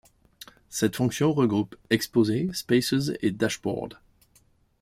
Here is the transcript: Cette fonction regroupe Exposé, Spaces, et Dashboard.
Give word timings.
Cette 0.71 0.95
fonction 0.95 1.31
regroupe 1.31 1.75
Exposé, 1.91 2.49
Spaces, 2.53 3.11
et 3.21 3.29
Dashboard. 3.29 3.99